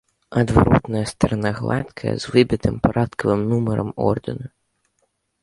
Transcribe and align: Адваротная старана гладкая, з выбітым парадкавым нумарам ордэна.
Адваротная 0.41 1.03
старана 1.11 1.51
гладкая, 1.59 2.13
з 2.23 2.33
выбітым 2.37 2.75
парадкавым 2.89 3.45
нумарам 3.53 3.89
ордэна. 4.09 4.45